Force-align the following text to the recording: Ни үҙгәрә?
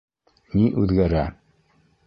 Ни 0.53 0.71
үҙгәрә? 0.85 1.23